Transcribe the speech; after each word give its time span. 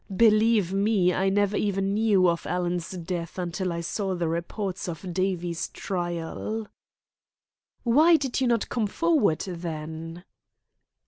Believe 0.17 0.73
me, 0.73 1.13
I 1.13 1.29
never 1.29 1.55
even 1.55 1.93
knew 1.93 2.27
of 2.27 2.47
Alan's 2.47 2.89
death 2.89 3.37
until 3.37 3.71
I 3.71 3.81
saw 3.81 4.15
the 4.15 4.27
reports 4.27 4.89
of 4.89 5.13
Davie's 5.13 5.67
trial." 5.67 6.67
"Why 7.83 8.15
did 8.15 8.41
you 8.41 8.47
not 8.47 8.67
come 8.69 8.87
forward 8.87 9.41
then?" 9.41 10.23